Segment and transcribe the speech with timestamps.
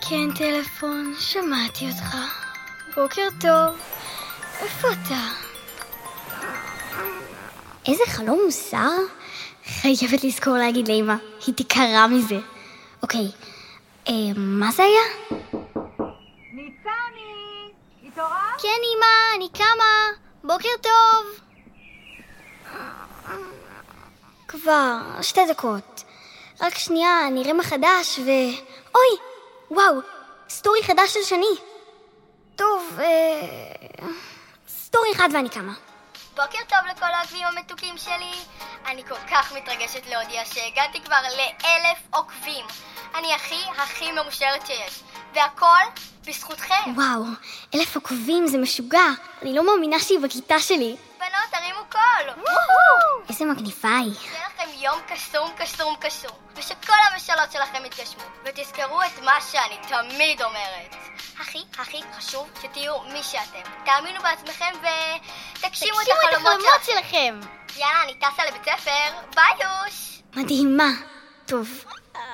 [0.00, 2.16] כן, טלפון, שמעתי אותך.
[2.96, 3.80] בוקר טוב.
[4.60, 5.20] איפה אתה?
[7.88, 8.90] איזה חלום מוזר.
[9.64, 11.14] חייבת לזכור להגיד לאמא,
[11.46, 12.38] היא תיקרע מזה.
[13.02, 13.30] אוקיי,
[14.08, 15.38] אה, מה זה היה?
[16.52, 17.72] ניצני!
[18.06, 18.60] התעוררת?
[18.62, 20.18] כן, אמא, אני קמה.
[20.44, 21.40] בוקר טוב.
[24.48, 26.04] כבר שתי דקות.
[26.60, 28.30] רק שנייה, נראה מה חדש ו...
[28.94, 29.29] אוי!
[29.70, 30.00] וואו!
[30.48, 31.54] סטורי חדש של שני.
[32.56, 34.08] טוב, אה...
[34.68, 35.72] סטורי אחד ואני קמה.
[36.34, 38.32] בוקר טוב לכל העוקבים המתוקים שלי.
[38.86, 42.64] אני כל כך מתרגשת להודיע שהגעתי כבר לאלף עוקבים.
[43.14, 45.02] אני הכי הכי מאושרת שיש.
[45.34, 46.94] והכל בזכותכם.
[46.96, 47.24] וואו,
[47.74, 49.06] אלף עוקבים זה משוגע.
[49.42, 50.96] אני לא מאמינה שהיא בכיתה שלי.
[51.90, 52.44] Cool.
[53.28, 54.14] איזה מגניבה היא.
[54.14, 56.36] שיהיה לכם יום קסום קסום קסום.
[56.56, 58.22] ושכל המשאלות שלכם יתגשמו.
[58.44, 60.94] ותזכרו את מה שאני תמיד אומרת.
[61.40, 63.70] הכי הכי חשוב שתהיו מי שאתם.
[63.84, 64.72] תאמינו בעצמכם
[65.58, 67.40] ותגשימו את החלומות שלכם.
[67.76, 69.10] יאללה, אני טסה לבית ספר.
[69.34, 70.22] ביוש!
[70.36, 70.90] מדהימה.
[71.46, 71.84] טוב,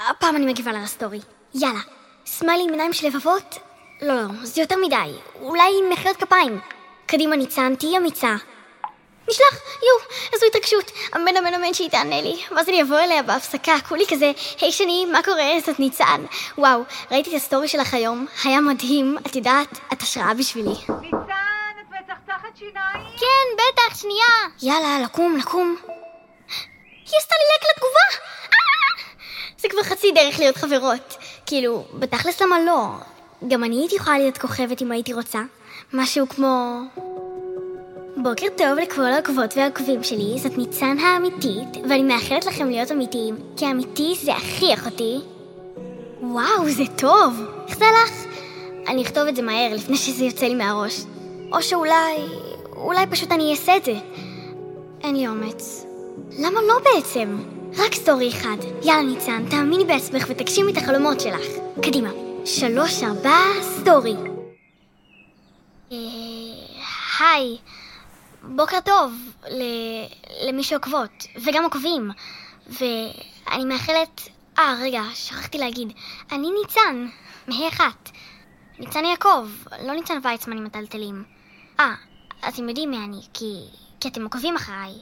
[0.09, 1.21] הפעם אני מגיבה לה לסטורי.
[1.55, 1.81] יאללה.
[2.27, 3.59] סמיילי עם עיניים של לבבות?
[4.03, 5.19] לא, לא, זה יותר מדי.
[5.41, 6.61] אולי עם מחיאות כפיים.
[7.07, 8.37] קדימה ניצן, תהיי אמיצה.
[9.29, 10.93] נשלח, יואו, איזו התרגשות.
[11.17, 12.43] אמן אמן אמן שהיא תענה לי.
[12.57, 15.61] ואז אני אבוא אליה בהפסקה, כולי כזה, היי שני, מה קורה?
[15.67, 16.25] זאת ניצן.
[16.59, 19.17] וואו, ראיתי את הסטורי שלך היום, היה מדהים.
[19.27, 20.69] את יודעת, את השראה בשבילי.
[20.71, 23.07] ניצן, את מצחצחת שיניים?
[23.19, 24.27] כן, בטח, שנייה.
[24.63, 25.77] יאללה, לקום, לקום.
[27.07, 28.27] היא עשתה לי לייק לתגובה!
[28.53, 29.03] אה!
[29.59, 31.17] זה כבר חצי דרך להיות חברות.
[31.47, 32.87] כאילו, בתכלס למה לא?
[33.49, 35.39] גם אני הייתי יכולה להיות כוכבת אם הייתי רוצה.
[35.93, 36.81] משהו כמו...
[38.31, 43.67] בוקר טוב לכל העוקבות והעוקבים שלי, זאת ניצן האמיתית, ואני מאחלת לכם להיות אמיתיים, כי
[43.71, 45.19] אמיתי זה הכי אחותי.
[46.23, 47.41] וואו, זה טוב!
[47.69, 48.25] איך זה הלך?
[48.89, 51.05] אני אכתוב את זה מהר, לפני שזה יוצא לי מהראש.
[51.53, 52.17] או שאולי...
[52.77, 53.95] אולי פשוט אני אעשה את זה.
[55.05, 55.87] אין לי אומץ.
[56.39, 57.37] למה לא בעצם?
[57.77, 58.57] רק סטורי אחד.
[58.85, 61.47] יאללה ניצן, תאמיני בעצמך ותגשימי את החלומות שלך.
[61.83, 62.11] קדימה.
[62.45, 64.15] שלוש, ארבע, סטורי.
[65.93, 65.97] אה,
[67.21, 67.57] היי.
[68.49, 69.13] בוקר טוב
[69.51, 72.11] ל- למי שעוקבות, וגם עוקבים.
[72.67, 74.21] ואני מאחלת...
[74.59, 75.93] אה, רגע, שכחתי להגיד.
[76.33, 77.07] אני ניצן,
[77.49, 78.11] מה' אחת.
[78.79, 79.49] ניצן יעקב,
[79.83, 81.25] לא ניצן ויצמן עם מטלטלים.
[81.81, 81.95] אה,
[82.49, 83.61] אתם יודעים מי אני, כי,
[84.01, 84.93] כי אתם עוקבים אחריי.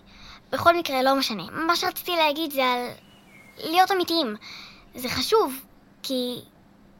[0.50, 1.42] בכל מקרה, לא משנה.
[1.50, 2.88] מה שרציתי להגיד זה על
[3.58, 4.36] להיות אמיתיים.
[4.94, 5.64] זה חשוב,
[6.02, 6.40] כי,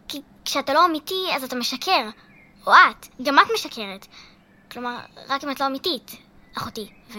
[0.08, 2.08] כי כשאתה לא אמיתי, אז אתה משקר.
[2.66, 4.06] או את, גם את משקרת.
[4.72, 6.16] כלומר, רק אם את לא אמיתית,
[6.56, 6.88] אחותי.
[7.10, 7.18] ו...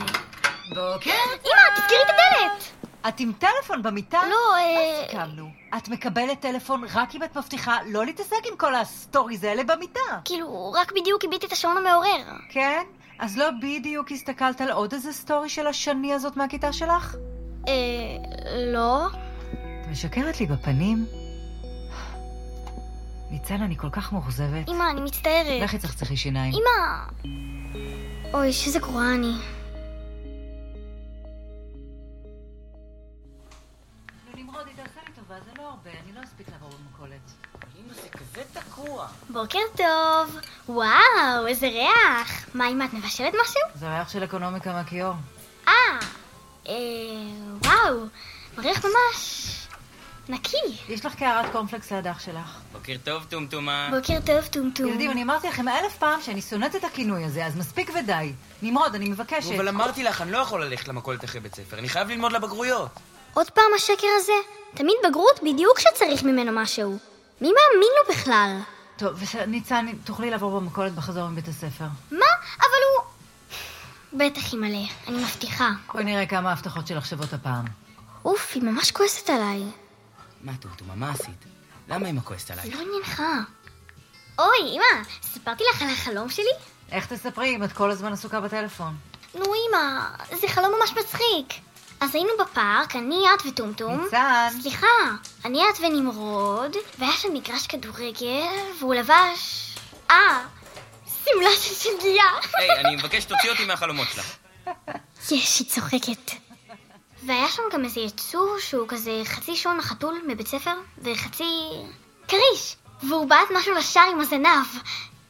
[0.69, 1.11] בוקר.
[1.45, 2.71] אמא, תסגרי את הדלת!
[3.07, 4.19] את עם טלפון במיטה?
[4.29, 5.05] לא, אה...
[5.07, 5.49] סיכמנו.
[5.77, 9.99] את מקבלת טלפון רק אם את מבטיחה לא להתעסק עם כל הסטוריז האלה במיטה.
[10.25, 12.23] כאילו, רק בדיוק כיביתי את השעון המעורר.
[12.49, 12.83] כן?
[13.19, 17.15] אז לא בדיוק הסתכלת על עוד איזה סטורי של השני הזאת מהכיתה שלך?
[17.67, 17.73] אה...
[18.73, 19.07] לא?
[19.07, 21.05] את משקרת לי בפנים?
[23.29, 24.69] ניצן, אני כל כך מאוכזבת.
[24.69, 25.61] אמא, אני מצטערת.
[25.61, 26.53] לכי צחצחי שיניים.
[26.53, 27.31] אמא!
[28.33, 29.33] אוי, שזה גרועה אני.
[34.35, 37.31] נמרודי, תעשה לי טובה, זה לא הרבה, אני לא אספיק לעבור במכולת.
[37.79, 39.07] אמא, זה כזה תקוע.
[39.29, 40.37] בוקר טוב.
[40.69, 42.55] וואו, איזה ריח.
[42.55, 43.61] מה, אמא, את מבשלת משהו?
[43.75, 45.13] זה ריח של אקונומיקה מהכיור.
[45.67, 45.73] אה,
[46.67, 46.73] אה,
[47.63, 48.05] וואו,
[48.57, 49.44] מריח ממש
[50.29, 50.77] נקי.
[50.89, 52.59] יש לך קערת קורנפלקס ליד אח שלך.
[52.71, 53.89] בוקר טוב, טומטומה.
[53.91, 54.87] בוקר טוב, טומטום.
[54.87, 58.33] ילדים, אני אמרתי לכם אלף פעם שאני שונאת את הכינוי הזה, אז מספיק ודי.
[58.61, 59.51] נמרוד, אני מבקשת.
[59.55, 62.89] אבל אמרתי לך, אני לא יכול ללכת למכולת אחרי בית ספר, אני חייב ללמוד לבגרויות.
[63.33, 64.33] עוד פעם השקר הזה?
[64.73, 66.97] תמיד בגרות בדיוק כשצריך ממנו משהו.
[67.41, 68.59] מי מאמין לו בכלל?
[68.97, 71.85] טוב, ניצן, תוכלי לעבור במכולת בחזור מבית הספר.
[72.11, 72.25] מה?
[72.59, 73.05] אבל הוא...
[74.13, 75.69] בטח ימלא, אני מבטיחה.
[75.93, 77.65] בואי נראה כמה ההבטחות שלך שוות הפעם.
[78.25, 79.63] אוף, היא ממש כועסת עליי.
[80.45, 81.45] מה, טומטומה, מה עשית?
[81.87, 82.69] למה אמא כועסת זה עליי?
[82.69, 83.23] לא עניינך.
[84.39, 86.51] אוי, אמא, סיפרתי לך על החלום שלי?
[86.91, 88.95] איך תספרי אם את כל הזמן עסוקה בטלפון?
[89.35, 90.01] נו, אמא,
[90.41, 91.61] זה חלום ממש מצחיק.
[91.99, 94.03] אז היינו בפארק, אני, את וטומטום.
[94.03, 94.49] ניצן.
[94.61, 94.87] סליחה,
[95.45, 99.75] אני, את ונמרוד, והיה שם מגרש כדורגל, והוא לבש...
[100.11, 100.45] אה,
[101.25, 102.25] שמלה של שלגיה.
[102.53, 104.37] היי, אני מבקש שתוציא אותי מהחלומות שלך.
[105.31, 106.44] יש, היא צוחקת.
[107.27, 111.69] והיה שם גם איזה יצור שהוא כזה חצי שעון החתול מבית ספר, וחצי...
[112.27, 112.75] כריש!
[113.03, 114.65] והוא בעט משהו לשער עם הזנב.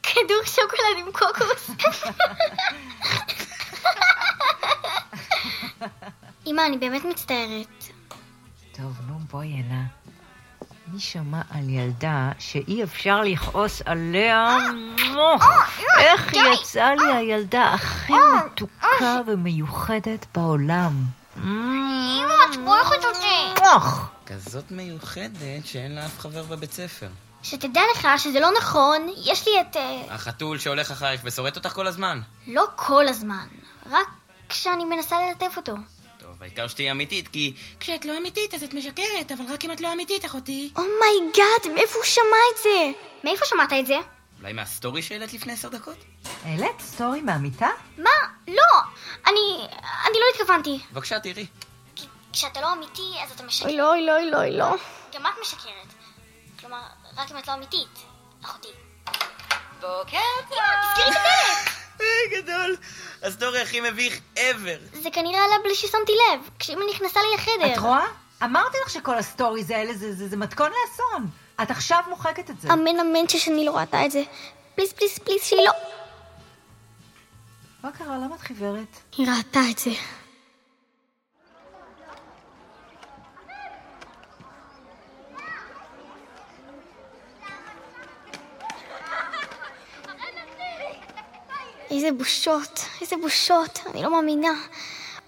[0.02, 1.70] כדור שוקולד עם קוקוס.
[6.46, 7.84] אמא, אני באמת מצטערת.
[8.72, 9.82] טוב, נו, בואי הנה.
[10.92, 14.58] מי שמע על ילדה שאי אפשר לכעוס עליה?
[15.12, 15.44] מוח!
[15.98, 20.92] איך יצאה לי הילדה הכי מתוקה ומיוחדת בעולם?
[21.46, 23.62] אמא, את בורכת אותי.
[24.26, 27.08] כזאת מיוחדת שאין לה אף חבר בבית ספר.
[27.42, 29.76] שתדע לך שזה לא נכון, יש לי את...
[29.76, 32.20] אה, החתול שהולך אחרייך ושורט אותך כל הזמן.
[32.46, 33.46] לא כל הזמן,
[33.90, 34.08] רק
[34.48, 35.72] כשאני מנסה ללטף אותו.
[36.18, 39.80] טוב, העיקר שתהיי אמיתית, כי כשאת לא אמיתית אז את משקרת, אבל רק אם את
[39.80, 40.72] לא אמיתית, אחותי.
[40.76, 42.90] Oh my god, מאיפה הוא שמע את זה?
[43.24, 43.96] מאיפה שמעת את זה?
[44.40, 45.96] אולי מהסטורי שהעלית לפני עשר דקות?
[46.44, 47.68] העלית סטורי מהמיטה?
[47.98, 48.10] מה?
[49.26, 49.68] אני...
[50.06, 50.78] אני לא התכוונתי.
[50.92, 51.46] בבקשה, תראי.
[51.96, 53.66] כי כשאתה לא אמיתי, אז אתה משקר.
[53.66, 54.66] אוי לא, אוי לא, אוי לא, אוי לא.
[55.14, 55.92] גם את משקרת.
[56.60, 56.80] כלומר,
[57.16, 57.98] רק אם את לא אמיתית,
[58.44, 58.68] אחותי.
[59.80, 60.18] בוקר
[60.48, 61.76] תסגרי את הדלת!
[62.30, 62.76] גדול.
[63.22, 64.98] הסטורי הכי מביך ever.
[65.02, 67.72] זה כנראה עלה בלי ששמתי לב, כשאמא נכנסה לי לחדר.
[67.74, 68.06] את רואה?
[68.44, 71.28] אמרתי לך שכל הסטוריז האלה זה, זה, זה מתכון לאסון.
[71.62, 72.72] את עכשיו מוחקת את זה.
[72.72, 74.22] אמן אמן ששני לא ראתה את זה.
[74.74, 75.72] פליז פליז פליז שהיא לא...
[77.82, 78.18] מה קרה?
[78.18, 78.96] למה את חיוורת?
[79.16, 79.90] היא ראתה את זה.
[91.90, 94.52] איזה בושות, איזה בושות, אני לא מאמינה.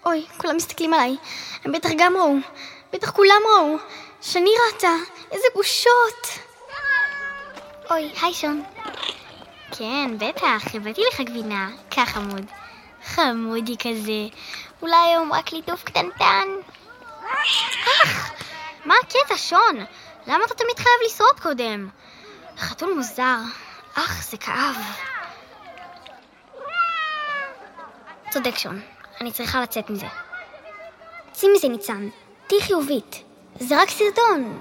[0.07, 1.17] אוי, כולם מסתכלים עליי.
[1.65, 2.35] הם בטח גם ראו.
[2.93, 3.77] בטח כולם ראו.
[4.23, 4.93] שני ראתה,
[5.31, 6.27] איזה בושות.
[7.91, 8.63] אוי, היי שון.
[9.71, 11.71] כן, בטח, הבאתי לך גבינה.
[11.89, 12.47] קח חמוד.
[13.05, 14.37] חמודי כזה.
[14.83, 16.49] אולי היום רק ליטוף קטנטן.
[18.05, 18.33] אך,
[18.85, 19.77] מה הקטע, שון?
[20.27, 21.89] למה אתה תמיד חייב לשרוד קודם?
[22.59, 23.37] חתול מוזר.
[23.95, 24.77] אך, זה כאב.
[28.31, 28.81] צודק שון,
[29.21, 30.07] אני צריכה לצאת מזה.
[31.33, 32.09] צאי מזה, ניצן.
[32.47, 33.23] תהיי חיובית.
[33.61, 34.59] זה רק סרטון.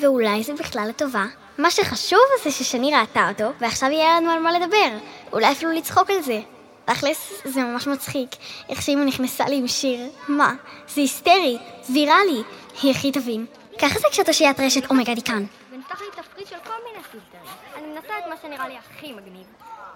[0.00, 1.24] ואולי זה בכלל לטובה.
[1.58, 4.98] מה שחשוב זה ששני ראתה אותו, ועכשיו יהיה לנו על מה לדבר.
[5.32, 6.40] אולי אפילו לצחוק על זה.
[6.84, 8.30] תכלס, זה ממש מצחיק,
[8.68, 10.00] איך שאמא נכנסה לי עם שיר.
[10.28, 10.54] מה?
[10.88, 11.58] זה היסטרי,
[11.90, 12.42] ויראלי.
[12.82, 13.46] היא הכי תבין.
[13.78, 15.44] ככה זה כשאת הושיית רשת אומגה דיקן.
[15.72, 17.52] ונפתח לי תפריט של כל מיני פילטרים.
[17.76, 19.46] אני מנסה את מה שנראה לי הכי מגניב.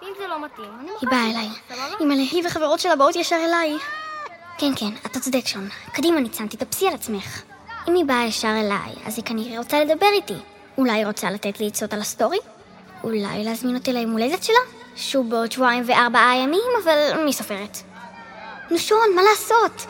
[0.01, 1.49] ואם זה לא מתאים, אני היא באה אליי.
[1.99, 3.77] אימא'לה, היא וחברות שלה באות ישר אליי.
[4.57, 5.69] כן, כן, אתה צודק שון.
[5.93, 7.41] קדימה ניצן, תתאפסי על עצמך.
[7.87, 10.50] אם היא באה ישר אליי, אז היא כנראה רוצה לדבר איתי.
[10.77, 12.37] אולי היא רוצה לתת לי עצות על הסטורי?
[13.03, 14.55] אולי להזמין אותי ליום הולדת שלה?
[14.95, 17.77] שוב בעוד שבועיים וארבעה ימים, אבל מי סופרת?
[18.71, 19.87] נו שון, מה לעשות?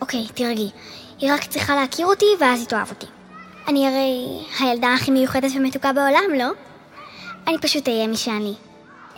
[0.00, 0.70] אוקיי, תרגי.
[1.18, 3.06] היא רק צריכה להכיר אותי, ואז היא תאהב אותי.
[3.68, 6.50] אני הרי הילדה הכי מיוחדת ומתוקה בעולם, לא?
[7.48, 8.54] אני פשוט אהיה מי שאני.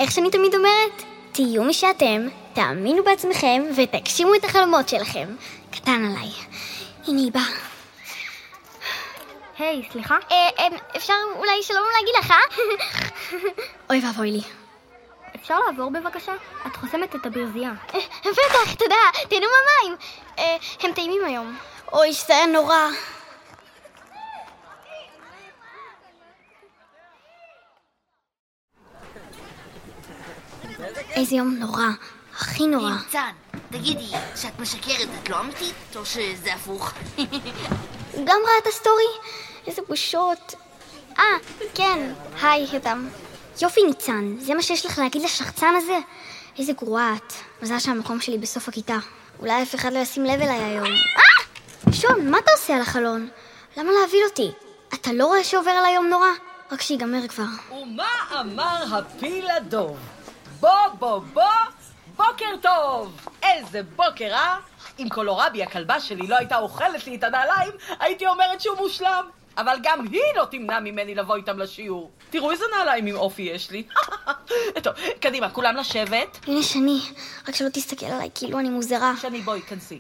[0.01, 1.03] איך שאני תמיד אומרת,
[1.33, 5.29] תהיו מי שאתם, תאמינו בעצמכם ותגשימו את החלומות שלכם.
[5.71, 6.31] קטן עליי.
[7.09, 7.72] הנה היא באה.
[9.63, 10.19] היי, סליחה?
[10.31, 10.67] אה, אה,
[10.97, 12.35] אפשר אולי שלום להגיד לך?
[13.91, 14.41] אוי ואבוי לי.
[15.37, 16.33] אפשר לעבור בבקשה?
[16.67, 17.73] את חוסמת את הברזייה.
[17.95, 18.97] אה, בטח, תודה,
[19.29, 19.97] תהנו מהמים.
[20.81, 21.57] הם טעימים היום.
[21.93, 22.89] אוי, זה היה נורא.
[31.11, 31.85] איזה יום נורא,
[32.35, 32.91] הכי נורא.
[32.91, 33.31] ניצן,
[33.71, 36.93] תגידי, כשאת משקרת את לא אמיתית, או שזה הפוך?
[38.13, 39.05] הוא גם ראה את הסטורי?
[39.67, 40.55] איזה בושות.
[41.19, 41.25] אה,
[41.75, 43.09] כן, היי, יותם.
[43.63, 45.99] יופי, ניצן, זה מה שיש לך להגיד לשחצן הזה?
[46.59, 47.33] איזה גרועה את.
[47.63, 48.97] מזל שהמקום שלי בסוף הכיתה.
[49.39, 50.87] אולי אף אחד לא ישים לב אליי היום.
[50.87, 51.93] אה!
[51.93, 53.29] שון, מה אתה עושה על החלון?
[53.77, 54.51] למה להבהיל אותי?
[54.95, 56.29] אתה לא רואה שעובר עליי יום נורא?
[56.73, 57.45] רק שיגמר כבר.
[57.71, 58.09] ומה
[58.41, 59.99] אמר הפיל הדוב?
[60.61, 61.43] בוא, בוא, בוא,
[62.17, 63.27] בוקר טוב!
[63.43, 64.57] איזה בוקר, אה?
[64.99, 69.25] אם קולורבי הכלבה שלי לא הייתה אוכלת לי את הנעליים, הייתי אומרת שהוא מושלם.
[69.57, 72.11] אבל גם היא לא תמנע ממני לבוא איתם לשיעור.
[72.31, 73.83] תראו איזה נעליים עם אופי יש לי.
[74.83, 76.39] טוב, קדימה, כולם לשבת.
[76.47, 77.01] הנה שני,
[77.49, 79.13] רק שלא תסתכל עליי כאילו אני מוזרה.
[79.21, 79.99] שני, בואי, כנסי.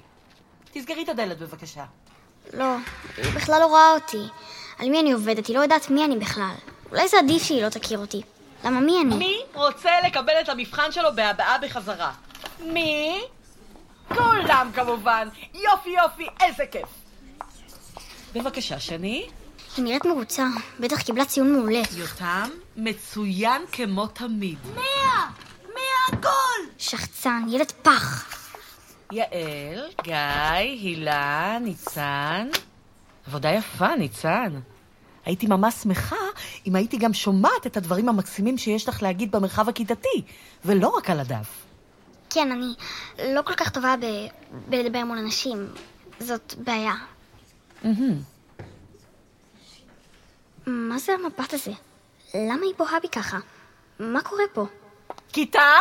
[0.73, 1.85] תסגרי את הדלת בבקשה.
[2.52, 2.76] לא,
[3.16, 4.23] היא בכלל לא רואה אותי.
[4.78, 5.47] על מי אני עובדת?
[5.47, 6.54] היא לא יודעת מי אני בכלל.
[6.90, 8.23] אולי זה עדיף שהיא לא תכיר אותי.
[8.64, 9.16] למה מי אני?
[9.16, 12.12] מי רוצה לקבל את המבחן שלו בהבעה בחזרה?
[12.61, 13.21] מי?
[14.09, 15.28] כולם כמובן.
[15.54, 16.88] יופי יופי, איזה כיף.
[18.35, 19.28] בבקשה, שני.
[19.76, 20.46] היא נראית מרוצה,
[20.80, 21.82] בטח קיבלה ציון מעולה.
[21.96, 24.58] יותם, מצוין כמו תמיד.
[26.78, 28.28] שחצן, ילד פח.
[29.12, 30.14] יעל, גיא,
[30.50, 32.48] הילה, ניצן.
[33.26, 34.60] עבודה יפה, ניצן.
[35.24, 36.16] הייתי ממש שמחה
[36.66, 40.22] אם הייתי גם שומעת את הדברים המקסימים שיש לך להגיד במרחב הכיתתי,
[40.64, 41.64] ולא רק על הדף.
[42.30, 42.74] כן, אני
[43.34, 44.06] לא כל כך טובה ב...
[44.68, 45.68] בלדבר מול אנשים.
[46.20, 46.94] זאת בעיה.
[50.66, 51.73] מה זה המבט הזה?
[52.35, 53.38] למה היא בוהה בי ככה?
[53.99, 54.66] מה קורה פה?
[55.33, 55.73] כיתה,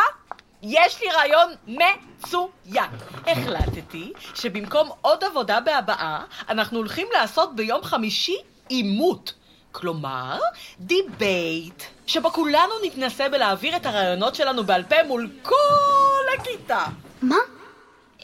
[0.62, 2.90] יש לי רעיון מצוין.
[3.26, 8.36] החלטתי שבמקום עוד עבודה בהבעה, אנחנו הולכים לעשות ביום חמישי
[8.68, 9.32] עימות.
[9.72, 10.38] כלומר,
[10.80, 16.84] debate, שבו כולנו נתנסה בלהעביר את הרעיונות שלנו בעל פה מול כל הכיתה.
[17.22, 17.36] מה?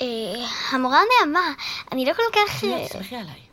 [0.00, 0.06] אה,
[0.70, 1.52] המורה נעמה,
[1.92, 2.64] אני לא כל כך...
[2.64, 3.47] אה, סמכי עליי.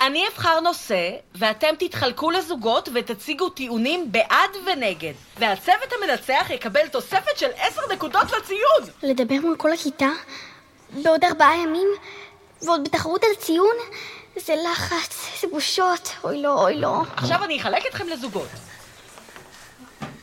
[0.00, 5.12] אני אבחר נושא, ואתם תתחלקו לזוגות ותציגו טיעונים בעד ונגד.
[5.38, 8.94] והצוות המנצח יקבל תוספת של עשר נקודות לציון!
[9.02, 10.08] לדבר מול כל הכיתה?
[11.02, 11.88] בעוד ארבעה ימים?
[12.62, 13.76] ועוד בתחרות על ציון?
[14.36, 17.02] זה לחץ, זה בושות, אוי לא, אוי לא.
[17.16, 18.48] עכשיו אני אחלק אתכם לזוגות.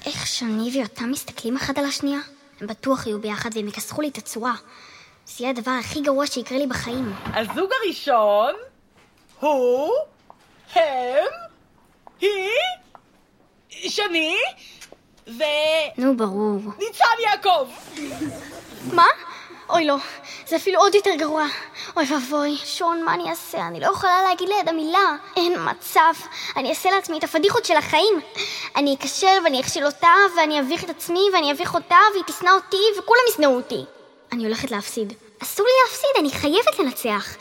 [0.06, 2.20] איך שני ויותם מסתכלים אחד על השנייה?
[2.62, 4.54] הם בטוח יהיו ביחד והם יכסחו לי את הצורה.
[5.26, 7.14] זה יהיה הדבר הכי גרוע שיקרה לי בחיים.
[7.34, 8.54] הזוג הראשון
[9.40, 9.94] הוא,
[10.74, 11.26] הם,
[12.22, 12.50] היא,
[13.90, 14.36] שני
[15.28, 15.44] וניצן
[15.98, 16.60] נו, ברור.
[17.20, 17.68] יעקב.
[18.94, 19.06] מה?
[19.70, 19.96] אוי לא,
[20.48, 21.46] זה אפילו עוד יותר גרוע.
[21.98, 23.68] אוי ואבוי, שון, מה אני אעשה?
[23.68, 25.16] אני לא יכולה להגיד ליד המילה.
[25.36, 26.14] אין מצב.
[26.56, 28.22] אני אעשה לעצמי את הפדיחות של החיים.
[28.76, 33.00] אני אכשל ואני אכשיל אותה, ואני אביך את עצמי, ואני אביך אותה, והיא תשנא אותי,
[33.00, 33.86] וכולם ישנאו אותי.
[34.32, 35.14] אני הולכת להפסיד.
[35.44, 37.36] אסור לי להפסיד, אני חייבת לנצח.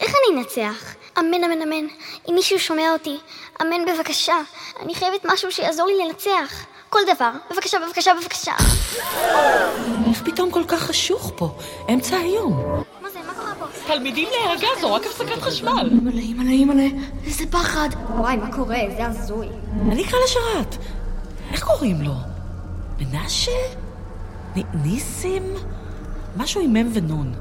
[0.00, 0.94] איך אני אנצח?
[1.18, 1.86] אמן, אמן, אמן.
[2.28, 3.16] אם מישהו שומע אותי,
[3.62, 4.36] אמן בבקשה.
[4.82, 6.66] אני חייבת משהו שיעזור לי לנצח.
[6.88, 7.30] כל דבר.
[7.50, 8.52] בבקשה, בבקשה, בבקשה.
[10.08, 11.54] איך פתאום כל כך חשוך פה?
[11.92, 12.82] אמצע היום.
[13.02, 13.18] מה זה?
[13.26, 13.64] מה קורה פה?
[13.86, 15.90] תלמידים להירגע, זו רק הפסקת חשמל.
[15.90, 16.86] אימא'לה, אימא'לה, אימא'לה,
[17.26, 17.88] איזה פחד.
[18.16, 18.78] וואי, מה קורה?
[18.96, 19.48] זה הזוי.
[19.92, 20.76] אני אקרא לשרת.
[21.52, 22.14] איך קוראים לו?
[23.00, 23.52] מנשה?
[24.84, 25.54] ניסים?
[26.36, 27.34] משהו עם מ' ונון.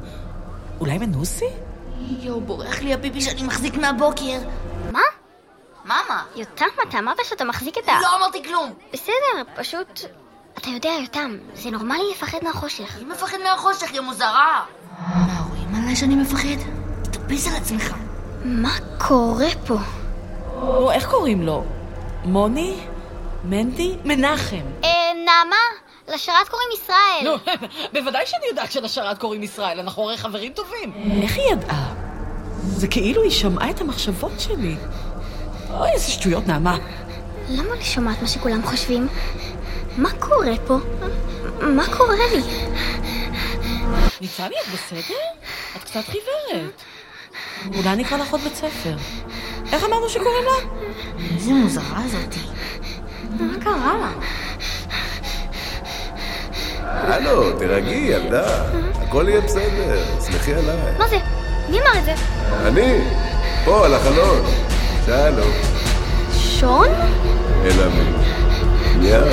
[0.80, 1.46] אולי מנוסי?
[2.00, 4.38] יואו, בורח לי הפיפי שאני מחזיק מהבוקר.
[4.92, 5.00] מה?
[5.86, 6.24] מה, מה?
[6.36, 8.00] יותם, אתה אמרת שאתה מחזיק את ה...
[8.01, 8.74] לא אמרתי כלום.
[8.94, 10.00] בסדר, פשוט...
[10.58, 12.96] אתה יודע, יותם, זה נורמלי לפחד מהחושך.
[12.96, 14.66] אני מפחד מהחושך, יא מוזרה.
[15.00, 16.72] מה, רואים עליי שאני מפחד?
[17.04, 17.94] תטפס על עצמך.
[18.46, 19.75] מה קורה פה?
[20.56, 21.63] נו, איך קוראים לו?
[22.24, 22.80] מוני?
[23.44, 23.98] מנדי?
[24.06, 24.66] מנחם.
[24.84, 24.89] אה,
[25.25, 25.56] נעמה,
[26.08, 27.22] לשרת קוראים ישראל.
[27.24, 27.36] נו,
[27.94, 30.94] בוודאי שאני יודעת שלשרת קוראים ישראל, אנחנו הרי חברים טובים.
[31.24, 31.94] איך היא ידעה?
[32.64, 34.76] זה כאילו היא שמעה את המחשבות שלי.
[35.70, 36.78] אוי, איזה שטויות, נעמה.
[37.50, 39.08] למה אני שומעת מה שכולם חושבים?
[39.98, 40.78] מה קורה פה?
[41.62, 42.42] מה קורה לי?
[44.22, 45.16] ניצני, את בסדר?
[45.76, 46.82] את קצת חיוורת.
[47.76, 48.96] אולי נקרא לך עוד בית ספר.
[49.72, 50.70] איך אמרנו שקוראים לה?
[51.36, 52.40] איזה מוזרה זאתי.
[53.40, 54.12] מה קרה לה?
[57.01, 58.46] הלו, תירגעי, ילדה.
[59.01, 60.75] הכל יהיה בסדר, סלחי עליי.
[60.98, 61.18] מה זה?
[61.70, 62.13] מי אמר את זה?
[62.68, 63.00] אני,
[63.66, 64.46] פה, על החלון.
[65.06, 65.51] שלום.
[66.34, 66.88] שון?
[67.66, 68.04] אלא מי?
[68.98, 69.27] מיהו.